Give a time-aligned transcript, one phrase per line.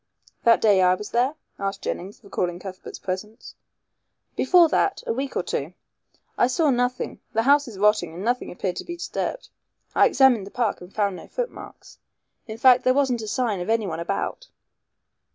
[0.45, 3.53] "That day I was there?" asked Jennings, recalling Cuthbert's presence.
[4.35, 5.75] "Before that a week or two.
[6.39, 7.19] I saw nothing.
[7.33, 9.49] The house is rotting and nothing appeared to be disturbed.
[9.93, 11.99] I examined the park and found no footmarks.
[12.47, 14.47] In fact, there wasn't a sign of anyone about."